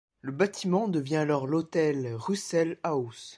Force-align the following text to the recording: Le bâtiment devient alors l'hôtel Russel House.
Le 0.21 0.31
bâtiment 0.31 0.87
devient 0.87 1.17
alors 1.17 1.45
l'hôtel 1.45 2.15
Russel 2.15 2.79
House. 2.81 3.27